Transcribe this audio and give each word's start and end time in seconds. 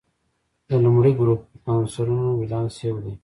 د 0.67 0.69
لومړي 0.83 1.11
ګروپ 1.19 1.41
د 1.63 1.65
عنصرونو 1.75 2.27
ولانس 2.41 2.75
یو 2.87 2.97
دی. 3.03 3.13